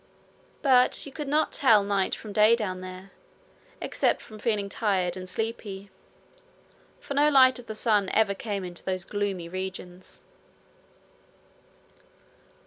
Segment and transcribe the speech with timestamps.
[0.63, 3.11] But you could not tell night from day down there,
[3.79, 5.91] except from feeling tired and sleepy;
[6.99, 10.23] for no light of the sun ever came into those gloomy regions.